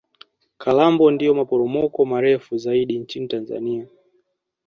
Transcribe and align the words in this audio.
Kalambo 0.61 1.11
ndio 1.11 1.33
maporomoko 1.33 2.05
marefu 2.05 2.57
zaidi 2.57 2.99
nchini 2.99 3.27
tanzania 3.27 3.87